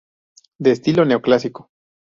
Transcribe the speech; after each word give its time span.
De 0.57 0.71
estilo 0.71 1.05
neoclásico. 1.05 1.69